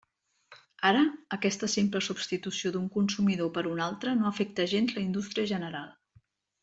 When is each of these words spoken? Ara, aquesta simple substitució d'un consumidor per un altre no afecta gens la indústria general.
Ara, 0.91 1.01
aquesta 1.35 1.69
simple 1.73 2.01
substitució 2.05 2.71
d'un 2.77 2.87
consumidor 2.95 3.53
per 3.59 3.65
un 3.75 3.83
altre 3.91 4.15
no 4.23 4.31
afecta 4.31 4.67
gens 4.73 4.97
la 4.97 5.05
indústria 5.05 5.51
general. 5.55 5.87